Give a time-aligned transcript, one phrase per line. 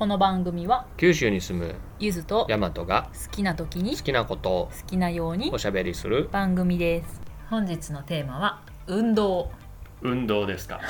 [0.00, 7.20] この番組は九州に住むゆずと大和が好きな時に好きなことを好きなようにおしゃべりする番組です。
[7.50, 9.50] 本日のテーマは運動。
[10.00, 10.80] 運動ですか？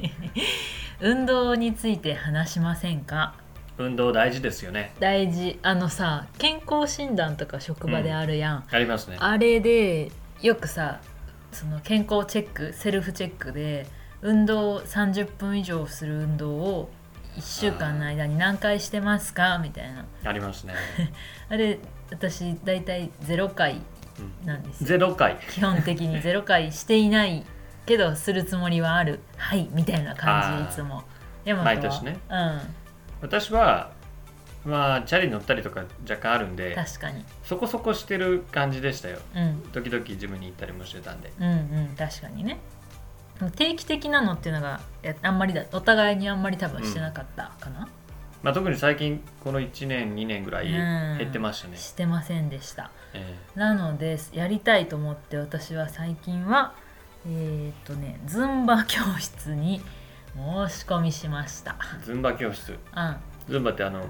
[1.00, 3.34] 運動について話しませんか？
[3.76, 4.94] 運動大事ですよね。
[4.98, 5.58] 大事。
[5.62, 9.18] あのさ健康診断とか職場であるやん、ありますね。
[9.20, 10.10] あれで
[10.40, 11.00] よくさ
[11.52, 13.86] その健康チェックセルフチェックで
[14.22, 16.88] 運動30分以上する運動を
[17.36, 19.58] 1週間の間に何回してますか？
[19.58, 20.04] みたいな。
[20.24, 20.74] ありますね、
[21.48, 21.78] あれ
[22.10, 23.80] 私大体0回
[24.18, 24.46] うん。
[24.46, 24.86] なんですよ。
[24.86, 25.36] ゼロ回。
[25.50, 27.44] 基本的に 0回していない
[27.86, 29.20] けどするつもりはある。
[29.36, 31.02] はいみたいな感じいつも。
[31.46, 32.18] 毎年ね。
[32.28, 32.60] うん。
[33.22, 33.90] 私は
[34.64, 37.24] まあチャリ乗ったりとか若干あるんで確かに。
[37.42, 39.18] そこそこしてる感じでしたよ。
[39.34, 39.62] うん。
[39.72, 41.32] 時々ジムに行ったりもしてたんで。
[41.40, 41.50] うんう
[41.92, 42.58] ん確かにね
[43.50, 47.88] 定期的なのっていうのがやあんまりだお互いにあんまり多分してなかったかな、
[48.42, 51.18] まあ特に最近この1年2年ぐらいうん。
[51.18, 52.90] 減ってましたね、してませんでした。
[53.14, 56.74] えなのでやりたいと思って私は最近は
[57.26, 59.80] えーっとねズンバ教室に
[60.34, 61.76] 申し込みしました。
[62.00, 62.72] えズンバ教室。
[62.72, 63.16] うん。
[63.48, 64.04] ズンバってあの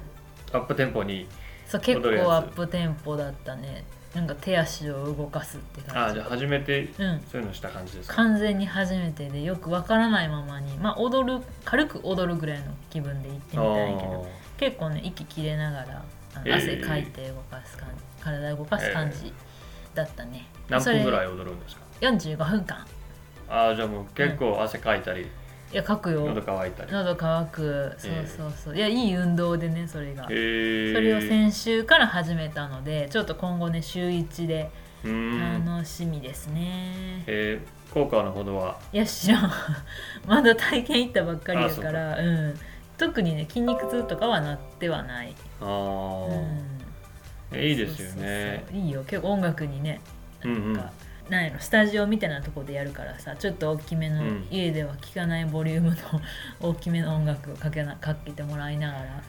[0.53, 1.27] アップテンポに
[1.67, 3.85] そう結構アップテンポだったね
[4.15, 6.11] なんか手足を動かすってあ感じ。
[6.11, 7.21] あじゃあ初めてうん。
[7.31, 8.17] そういうのした感じですか？
[8.17, 10.77] 完全に初めてでよくわからないままに。
[10.79, 14.27] まあ踊る軽く踊るぐらいの気分で行ってみたいけど
[14.59, 16.05] 結構ね息切れながら
[16.55, 19.33] 汗かいて動かす感じ、体動かす感じ
[19.95, 22.87] だったね、何分ぐらいい踊るんですか？45分間。
[23.49, 25.27] ああじゃあもう結構汗かいたり、
[25.73, 26.27] いや書くよ。
[26.27, 26.93] 喉乾いたり。
[26.93, 27.95] 喉乾く。
[27.99, 30.27] そうそうそう、いやいい運動でねそれが、へ
[30.91, 30.93] え。
[30.95, 34.71] それを先週から始めたのでちょっと今後ね週1で
[35.05, 38.79] 楽しみですね、えー、効果のほどは？
[38.93, 39.51] いや知らん。
[40.27, 42.55] まだ体験行ったばっかりだあからうん。
[42.99, 46.57] 特にね筋肉痛とかはなってはない、あうー、ん、
[47.53, 48.65] えいいですよね。
[48.73, 49.03] いいよ。
[49.05, 50.01] 結構音楽にね
[50.45, 50.83] うんうんなん。
[50.85, 50.93] か、
[51.33, 54.47] なんやろスタジオみたいなとこでやるからさちょっと大きめの、うん。
[54.51, 55.97] 家では聴かないボリュームの
[56.61, 59.23] 大きめの音楽をかけなかけてもらいながら。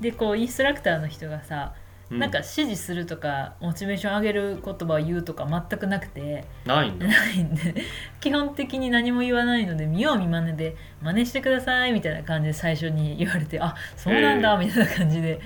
[0.00, 1.74] でこうインストラクターの人がさ、
[2.10, 7.06] うなんか指示するとかモチベーション上げる言葉を言うとか全くなくてないんだ。
[7.06, 7.74] ないんで。
[8.18, 15.38] 基本的に何も言わないので見よう見まねで真似してくださいみたいな感じで最初に言われてあそうなんだみたいな感じで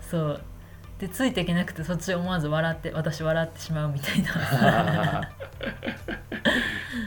[0.00, 0.44] そう
[1.02, 5.28] でついていけなくてそっちで思わず笑って私笑ってしまうみたいな、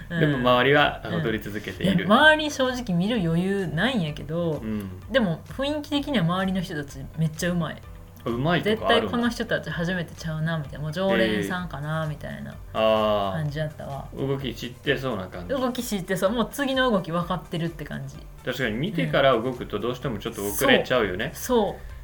[0.12, 0.20] うん。
[0.20, 7.82] でも周りは踊り続けていやいる、周り正直見る余裕ないんやけどうん、でも雰囲気的には周りの人たちめっちゃうまい。
[8.26, 10.80] うまいと絶対この人たち初めてちゃうなみたいな。
[10.80, 14.08] もう常連さんかなみたいなあ感じだったわ。
[14.14, 15.54] あ動き知ってそうな感じ。
[15.54, 16.32] 動き知ってそう。
[16.32, 18.18] もう次の動き分かってるって感じ。
[18.44, 21.95] 確かに見てから動くとどうしてもちょっと遅れちゃうよね、そう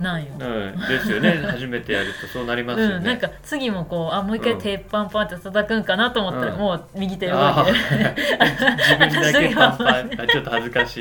[0.00, 1.40] なんよ、うん、ですよね。
[1.50, 4.58] 初めてやるとそうなりますよね、うん、なんか次もこうあもう一回うん。
[4.60, 6.58] 手パンパンって叩くんかなと思ったら、うん。
[6.58, 7.72] もう右手動いあて
[9.06, 11.00] 自分だけパンパンあちょっと恥ずかしい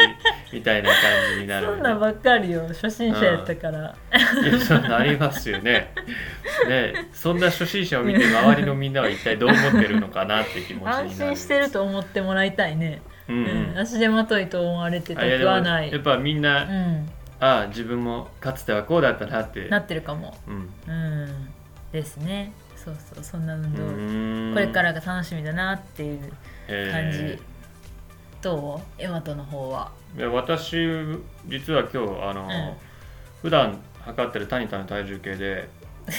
[0.52, 0.97] みたいな感
[1.36, 2.68] じになるそんなんばっかりよ。
[2.69, 3.96] 初心者やったから、
[4.44, 5.94] いやそうなりますよね。
[6.68, 11.09] ねそんな初心者を見て周りのみんなは一体どう思ってるのかなって気持ちになる。
[11.09, 13.74] 安心してると思ってもらいたいね、うんううん。
[13.75, 17.09] ん足手まといと思われて得あいやでもはないやっぱみんな、うん
[17.40, 19.68] ああ自分もかつてはこうだったなって。
[19.70, 20.36] なってるかも。
[20.48, 20.70] うん。
[20.88, 21.50] うん。
[21.92, 22.52] ですね。
[22.75, 23.24] そうそう。
[23.24, 24.53] そんな運動、うーん。
[24.53, 26.20] これからが楽しみだなっていう
[26.68, 27.18] へ感じ。
[27.20, 27.40] ー
[28.42, 29.02] どう？
[29.02, 29.92] エマトの方は。
[30.18, 30.75] いや私
[31.48, 32.78] 実は今日あの、ん。
[33.42, 35.68] 普段測ってるタニタの体重計で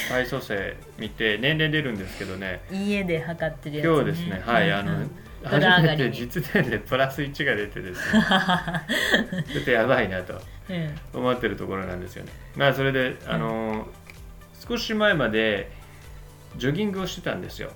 [0.08, 2.60] 体組成見て 年齢出るんですけどね。
[2.70, 5.10] 家で測ってるやつ、ね、今日ですねはい、あのうん
[5.42, 6.10] 初ドル上がめりに。
[6.10, 8.22] て実年でプラス1が出てですね。
[9.52, 10.34] ちょっとやばいなと。
[10.34, 10.40] うん
[11.12, 12.32] 思ってるところなんですよね。
[12.56, 13.86] まあそれであの、
[14.68, 15.70] 少し前まで
[16.56, 17.70] ジョギングをしてたんですよ。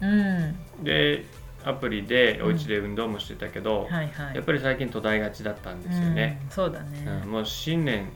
[0.00, 0.56] うん。
[0.82, 1.24] で
[1.64, 4.34] アプリでお家で運動もしてたけど、はいはい。
[4.34, 8.10] やっぱり最近途絶えがちだったんですよね、うん、そうだね、うんもう新年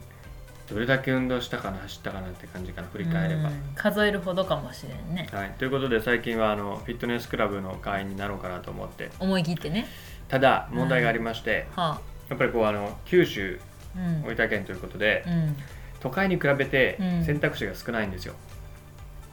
[0.69, 5.27] どれだけ運動したかな走ったかなって感じかな振り返れば、うん数えるほどかもしれんね。
[5.31, 9.09] はい、ということで最近はあのフィットネスクラブの会員になろうかなと思って。
[9.19, 9.87] 思い切ってね。
[10.27, 15.55] ただ問題がありまして、はやっぱりこうあの九州あうん大分県ということで、うん。
[15.99, 17.23] 都会に比べてうん。
[17.25, 18.33] 選択肢が少ないんですよ、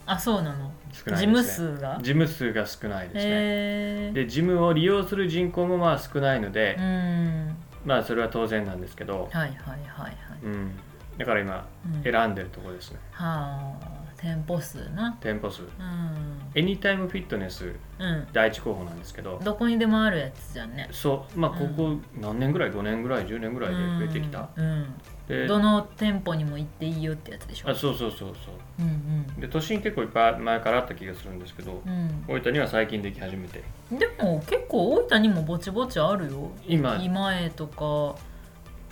[0.05, 0.73] あそうなの？
[0.93, 1.99] 少ない事務数が？
[1.99, 4.13] 事務数が少ないですね。
[4.13, 7.57] で事務を利用する人口もまあ少ないので、うん。
[7.85, 10.15] まあそれは当然なんですけど、はいはいはいはい。
[10.43, 10.73] うん、
[11.19, 12.03] だから今うん。
[12.03, 12.99] 選んでるところですね。
[13.13, 15.17] はあ店舗数な。
[15.21, 15.63] 店舗数。
[15.63, 18.27] うんエニタイムフィットネスうん。
[18.33, 19.39] 第一候補なんですけど。
[19.45, 20.89] どこにでもあるやつじゃんね。
[20.91, 21.39] そう。
[21.39, 24.95] まあここ何年ぐらい？5年ぐらい？10年ぐらいで増えてきた、うん。
[25.29, 27.69] でどの店舗にも行っていいよってやつでしょ。
[27.69, 28.55] あそうそうそうそう。
[28.81, 32.25] うんで都心結構いっぱい前からあった気がするんですけどうん。
[32.27, 33.63] 大分には最近でき始めて。
[33.93, 36.51] うんでも結構大分にもぼちぼちあるよ。
[36.67, 38.19] 今今江とか。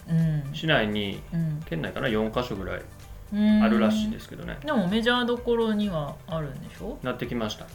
[0.07, 0.55] うん。
[0.55, 1.63] 市内にうん。
[1.65, 2.77] 県内かな？4か所ぐらい。
[2.77, 2.85] うん
[3.33, 4.59] あるらしいですけどね。
[4.65, 7.67] でもメジャーどころにはあるんでしょ、なってきました。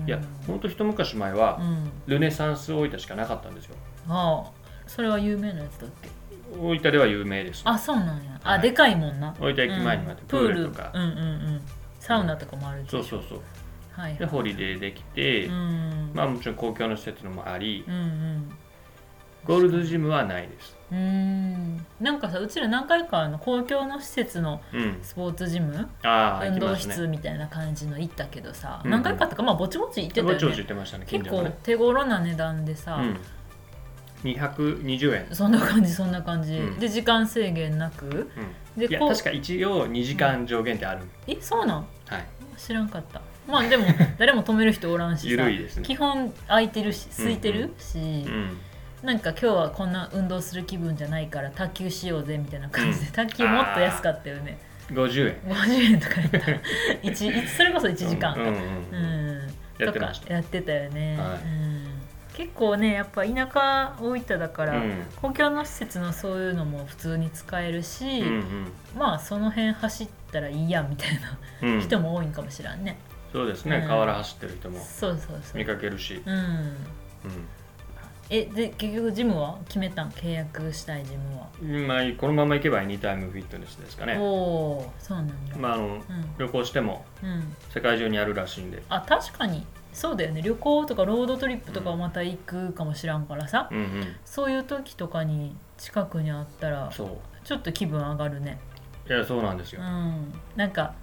[0.00, 1.90] うん、いやほんと一昔前はうん。
[2.06, 3.76] ルネサンス大分しかなかったんですよ。
[4.08, 4.50] ああ。
[4.86, 6.08] それは有名なやつだっけ？
[6.58, 7.62] 大分では有名です。
[7.64, 8.40] あそうなんや。
[8.42, 8.60] あ、はい。
[8.60, 9.34] でかいもんな。
[9.40, 10.28] 大分駅前にもあってうん。
[10.28, 10.90] プールとか。
[10.92, 11.10] うんうんう
[11.56, 11.60] ん。
[11.98, 13.02] サウナとかもあるでしょ。
[13.02, 13.40] そうそうそう。
[13.92, 14.16] はい。
[14.16, 16.10] でホリデーできて、うん。
[16.14, 18.50] まあもちろん公共の施設のもありうんうん
[19.46, 20.76] ゴールドジムはないです。
[20.90, 21.86] うーん。
[22.00, 24.98] なんかさうちら何回かあの公共の施設のうん。
[25.02, 25.88] スポーツジム？
[26.02, 26.94] ああ行運動きますね。
[26.94, 28.86] 室みたいな感じの行ったけどさ、うん。
[28.86, 33.18] うん何回かとかまあぼちぼち行ってたよぼちぼちね言ってましたね結構手頃な値段でさ、うん。
[34.24, 36.78] 220円、そんな感じそんな感じ、うん。
[36.78, 38.30] で時間制限なく。
[38.76, 42.24] うん、でこういや確か一応2時間上限ってある、えそうなんはい。
[42.56, 43.20] 知らんかった。
[43.46, 43.84] まあでも
[44.16, 45.28] 誰も止める人おらんしさ。
[45.28, 45.82] 緩いですね。
[45.82, 48.00] 基本空いてるし空いてるし、う
[48.30, 48.58] ん
[49.04, 53.12] なんか今日はこんな運動する気分じゃないから卓球しようぜみたいな感じで、うん。
[53.12, 54.58] 卓球もっと安かったよね。
[54.88, 55.54] 50円。
[55.54, 56.38] 50円とかやった。
[57.02, 58.34] 一一それこそ1時間。
[58.34, 61.38] うんとかやってたよね、はい。
[61.38, 61.84] うん。
[62.34, 65.06] 結構ねやっぱ田舎大分だから、うん。
[65.20, 71.74] 公共の施設のそういうのも普通に使えるし、うんまあその辺走ったらいいやみたいなうん。
[71.74, 72.96] うん人も多いんかもしれんね、
[73.34, 73.88] そうですね、うん。
[73.88, 74.78] 河原走ってる人も
[75.54, 76.34] 見かけるし、うん。
[76.34, 77.28] う
[78.30, 79.58] えで結局ジムは？
[79.66, 80.10] 決めたん？
[80.10, 84.16] 契約したいジムは、んまあ、このまま行けばエニタイムフィットネスですかね。
[84.18, 86.02] おおそうなんだ、まああのうん。
[86.38, 87.54] 旅行してもうん。
[87.72, 88.82] 世界中にあるらしいんで。
[88.88, 89.66] あ確かに。
[89.92, 90.42] そうだよね。
[90.42, 94.16] 旅行とかロードトリップとかはまた行くかもしらんからさ、うんうん。
[94.24, 97.08] そういう時とかに近くにあったらそう。
[97.44, 98.58] ちょっと気分上がるね。
[99.08, 100.32] いやそうなんですよ、うん。
[100.56, 100.94] なんか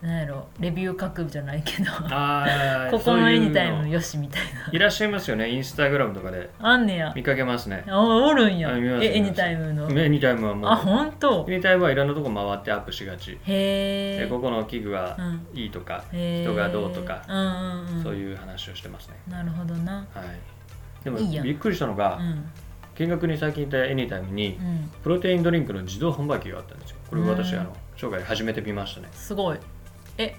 [0.00, 4.70] なんやろレビュー書くじゃないけどああここのエニタイムいよしみたいな。
[4.70, 6.50] いらっしゃいますよねインスタグラムとかで。
[6.60, 7.12] あんねや。
[7.16, 7.84] 見かけますね。
[7.88, 8.70] あおるんや。
[8.76, 9.90] エニタイムの？
[9.90, 10.76] エニタイムはもあう。
[10.76, 13.32] ほんとエニタイムはいろんなとこ回ってアップしがち。
[13.32, 15.46] へえでここの器具がうん。
[15.58, 16.44] いいとか、へー。
[16.44, 17.40] 人がどうとかうんう
[17.94, 18.02] んうん。
[18.04, 19.16] そういう話をしてますね。
[19.28, 20.06] なるほどな。
[20.14, 21.04] はい。
[21.04, 22.48] でもびっくりしたのが、うん。
[22.94, 24.90] 見学に最近行ったエニタイムにうん。
[25.02, 26.96] プロテインドリンクの自動販売機があったんですよ。
[27.10, 27.60] これ私うん。
[27.60, 29.08] あの生涯初めて見ましたね。
[29.12, 29.58] すごい
[30.18, 30.36] え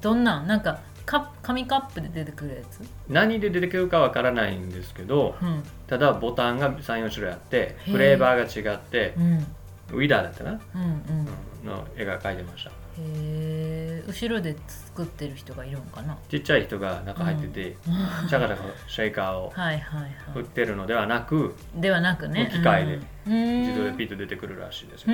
[0.00, 0.46] どんなん？
[0.46, 2.80] なんかカ紙カップで出てくるやつ？
[3.08, 5.62] 何で出てくるかわからないんですけどうん。
[5.86, 9.46] ただボタンが34種類あってフレーバーが違ってうん。
[9.92, 10.90] ウィダーだったかな、うんうん。
[10.90, 11.28] うん
[11.66, 12.70] の絵が描いてました。
[12.70, 14.04] へえ。
[14.06, 16.16] 後ろで作ってる人がいるんかな？
[16.30, 18.56] ちっちゃい人が中入ってて、シャカシャカ
[18.88, 22.48] シェイカーを はいはいは振ってるのではなくいではなくね。
[22.50, 23.60] 機械でうん。
[23.66, 25.04] 自動でピッと出てくるらしいです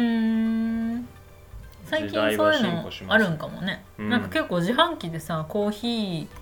[1.87, 4.11] 最近そういうのあるんかもね、うん。
[4.11, 5.89] なんか結構自販機でさコーヒ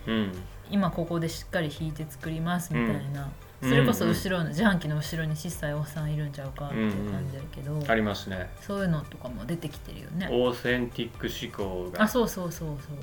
[0.06, 0.32] ーうん。
[0.70, 3.30] 今ここでしっかり引いて作りますみたいな、
[3.62, 3.68] うん。
[3.68, 8.48] それこそ後ろの自販機の後ろに小さいおっさんいるんちゃうかっていう感じだけど、ありますね。
[8.60, 10.28] そういうのとかも出てきてるよね。
[10.30, 11.52] オーセンティック思
[11.86, 12.02] 考が。
[12.02, 12.96] あそうそうそうそう。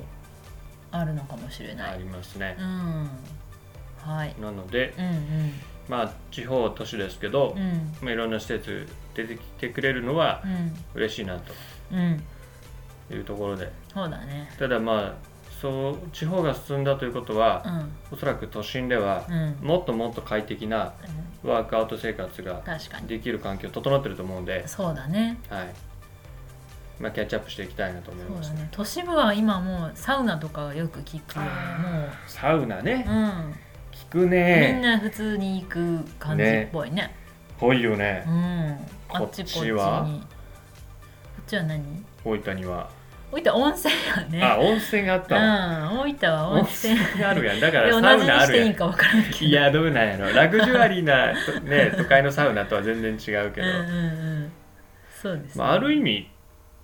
[0.90, 2.56] あるのかもしれなあいりますね。
[2.58, 3.08] う、ん。
[3.98, 4.34] はい。
[4.40, 5.52] なのでうんうん
[5.88, 7.92] まあ地方都市ですけど、うん。
[8.00, 10.72] まあ、いろんな施設出てきてくれるのはうん。
[10.94, 12.22] 嬉しいなうん。
[13.08, 13.70] というところで。
[13.92, 14.50] そうだね。
[14.58, 17.92] ただまあそう地方が進んだということはう、ん。
[18.12, 19.66] おそらく都心ではうん。
[19.66, 20.92] もっともっと快適な
[21.42, 22.62] ワークアウト生活が
[23.06, 25.38] できる環境整ってると思うんで、そうだね。
[25.48, 25.66] はい。
[27.00, 28.68] まあ、キャッチアップしていきたいなと思いそうますだね。
[28.70, 33.04] 都市部は今もうサウナとかよく聞くよねもサウナね。
[33.08, 33.54] う、うん、
[34.12, 37.14] 聞くみんねな普通に行く感じっぽいね。
[37.58, 38.22] ぽいよね。
[38.26, 38.76] うん。
[39.08, 39.60] あこっちはこ
[41.40, 42.04] っちは何？
[42.22, 42.90] 大分には、
[43.32, 44.42] 大分温泉やね。
[44.44, 47.60] あ温泉があったわ、うん大分は温温泉泉があるやん。
[47.60, 48.74] だからでサウナあるやん。
[48.74, 50.30] ていやどうなんやろ。
[50.30, 54.52] ラグジュアリーな、とね、 都会のサウナとは全然違うけど、うんうんうん。
[55.22, 55.64] そうです、ね。
[55.64, 56.30] まあ、ある意味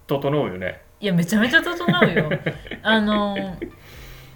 [0.07, 0.81] 整うよね。
[1.01, 2.31] いやめちゃめちゃ整うよ。
[2.83, 3.59] あの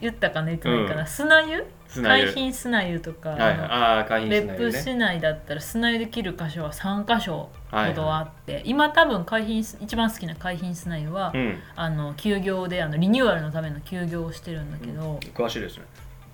[0.03, 1.07] 言ったかな言ってないかな、うん。
[1.07, 1.65] 砂湯？
[1.87, 2.25] 砂湯。
[2.25, 3.41] 海浜砂湯とか、はい。
[3.41, 11.59] はい、ああ会員別府市内だったら砂湯できる箇所は3箇所ほどあって、今多分海浜一番好きな海浜砂湯は、うん。
[11.77, 15.85] あの休業であのリニューアルのための休業をしてるんだけど、詳しいですね。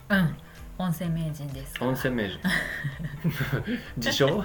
[0.09, 0.37] うん。
[0.81, 2.39] 温泉名人です温泉名人。
[3.99, 4.45] 自称？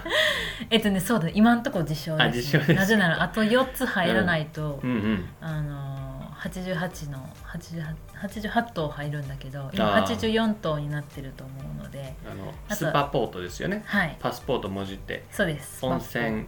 [0.70, 2.74] えっとねそうだ今んとこ自称です,、あ自称です。
[2.74, 5.26] なぜならあと4つ入らないと、うんうん。
[5.40, 6.03] あのー
[6.50, 13.84] 88の 88, 88頭入るんだけど今あー84頭になってると思うのであのスパポートですよね。
[13.86, 14.18] はい。
[14.20, 15.24] パスポートもじって。
[15.32, 15.86] そうです。
[15.86, 16.46] 温泉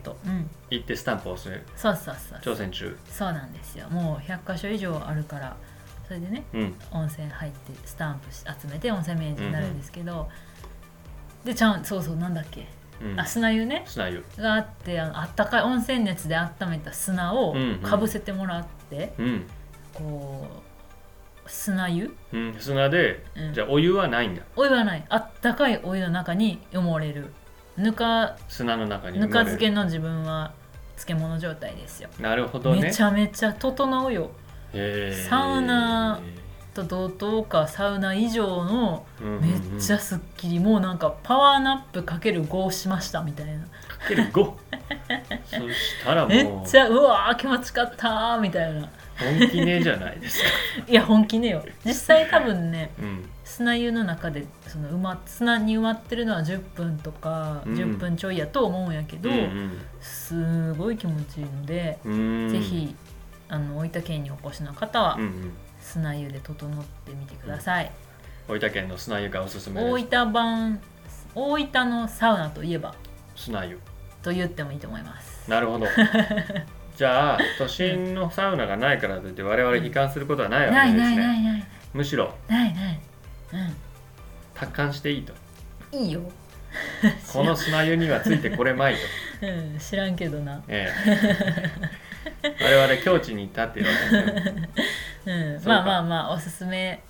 [0.70, 1.62] 行ってスタンプを押す。
[1.78, 2.98] そうそうそう挑戦中。
[3.08, 3.90] そうなんですよ。
[3.90, 5.56] もう100箇所以上あるから
[6.08, 6.76] それでねうん。
[6.92, 10.28] 温泉入ってスタンプし集めて温泉名人になるんですけど、
[11.46, 12.68] でちゃんそうそうなんだっけ、
[13.02, 13.20] うん。
[13.20, 13.84] あ砂湯ね。
[13.88, 14.26] 砂湯。
[14.38, 17.80] があってあのあったかい温泉熱で温めた砂をうんうん。
[17.80, 19.48] かぶせてもらって、うん
[19.96, 20.48] こ
[21.46, 22.16] う砂湯？
[22.34, 23.54] うん砂でうん。
[23.54, 24.44] じゃあお湯はないんだ。
[24.56, 25.06] お湯はない。
[25.10, 27.34] あったかいお湯の中に埋もれる。
[27.78, 30.54] ぬか砂の中にぬか漬けのの自分は
[30.96, 32.84] 漬物状態ですよ、なるほどね。
[32.84, 34.32] めちゃめちゃ整うよ。
[35.30, 36.22] サウナ
[36.74, 39.42] と同等かサウナ以上のうんうんうん。
[39.42, 43.54] めっちゃすっきり、もうなんかパワーナップかける5しましたみたいな。
[43.90, 44.54] かける5
[45.46, 46.30] そしたらもう。
[46.30, 48.90] めっちゃうわー気持ちかったーみたいな。
[49.18, 50.50] 本気ねじゃないですか。
[50.88, 51.64] いや本気ねよ。
[51.86, 53.30] 実際多分ねうん。
[53.44, 57.74] 砂湯の中でその埋ま砂に埋まってるのは10分とかうん。
[57.74, 62.14] 10分ちょいやと思うんやけど、うんすごい気持ちいいので、うん。
[62.14, 62.96] うんぜひ
[63.48, 65.54] あの大分県にお越しの方はうんうん。
[65.80, 67.92] 砂湯で整ってみてください、
[68.48, 69.94] 大分県の砂湯がおすすめです。
[69.94, 70.82] 大分版
[71.36, 72.96] 大分のサウナといえば？
[73.36, 73.80] 砂湯
[74.26, 75.48] と言ってもいいと思います。
[75.48, 75.86] なるほど。
[76.98, 81.18] じゃあ都心のサウナがないからといって我々悲観することはないわないけですね。
[81.18, 81.64] ないないない
[81.94, 83.00] むしろないない。
[84.56, 85.34] 達観していいと。
[85.92, 86.22] うんいいよ。
[87.32, 90.62] この砂湯にはついてこれまいと、うん知らんけどな。
[90.68, 90.92] え
[92.42, 95.36] え、我々境地に立っているわけですよ。
[95.38, 97.02] うん、まあまあまあおすすめ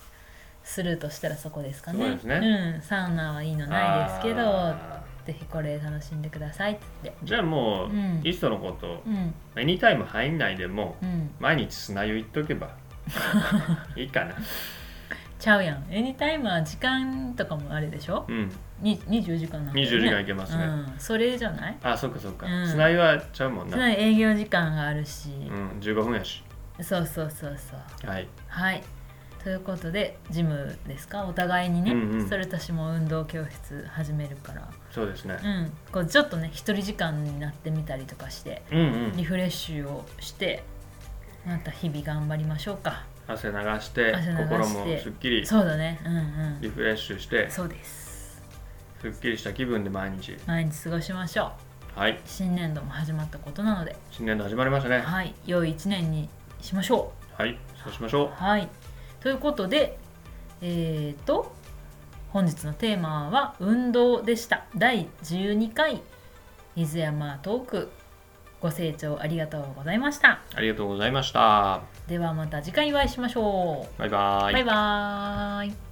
[0.63, 2.00] するとしたらそこですかね。
[2.00, 2.36] そうですね。
[2.75, 4.94] うん、サウナはいいのないですけどあ
[5.25, 7.13] ぜひこれ楽しんでくださいって。
[7.24, 8.22] じゃあもう、うん。
[8.24, 9.34] いっそのことうん。
[9.55, 11.32] エニタイム入んないでもうん。
[11.39, 12.70] 毎日砂湯行っとけば
[13.96, 14.36] いいかな。
[15.38, 15.86] ちゃうやん。
[15.91, 18.25] エニタイムは時間とかもあれでしょ？
[18.27, 18.51] うん。
[18.82, 19.98] に24時間なんだよね。
[19.98, 20.63] 24時間いけますね。
[20.63, 21.77] うん、それじゃない？
[21.84, 22.67] あそっかそっか、うん。
[22.67, 23.74] 砂湯はちゃうもんな。
[23.74, 26.44] その営業時間があるし、うん15分やし。
[26.82, 27.75] そうそうそうそ
[28.08, 28.10] う。
[28.10, 28.27] はい。
[28.48, 28.84] はい
[29.45, 31.23] ということでジムですか？
[31.25, 32.27] お互いにね、うんうん。
[32.27, 34.67] それ私も運動教室始めるから。
[34.89, 35.37] そうですね。
[35.43, 35.71] うん。
[35.91, 39.15] こうちょっとね一人時間になってみたりとかしてうんうん。
[39.15, 40.63] リフレッシュをして
[41.45, 43.05] また日々頑張りましょうか。
[43.27, 44.43] 汗流して汗流して。
[44.45, 46.01] 心もすっきりそうだね。
[46.03, 48.41] うんリフレッシュしてうんそうです。
[49.01, 50.35] すっきりした気分で毎日。
[50.47, 51.51] 毎日過ごしましょ
[51.95, 51.99] う。
[51.99, 52.19] はい。
[52.25, 53.95] 新年度も始まったことなので。
[54.09, 55.01] 新年度始まりましたね。
[55.01, 55.35] はい。
[55.45, 56.29] 良い一年に
[56.61, 57.59] しましょはい。
[57.83, 58.43] そうしましょう。
[58.43, 58.67] はい
[59.25, 59.98] ということで
[60.62, 61.51] えーと
[62.29, 64.65] 本日のテーマは運動でした。
[64.75, 66.03] 第12回
[66.75, 67.89] 水山トーク
[68.62, 70.41] ご清聴ありがとうございました。
[70.53, 71.82] うありがとうございました。
[72.08, 74.00] ではまた次回お会いしましょう。
[74.00, 74.53] バイバイ。
[74.53, 75.84] バイバーイ